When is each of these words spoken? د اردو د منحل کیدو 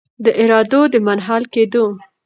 د 0.23 0.25
اردو 0.41 0.81
د 0.93 0.95
منحل 1.05 1.43
کیدو 1.53 1.85